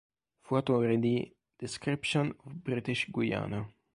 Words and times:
Fu 0.39 0.55
autore 0.55 0.97
di 0.97 1.31
"Description 1.57 2.35
of 2.45 2.53
British 2.53 3.11
Guiana". 3.11 3.71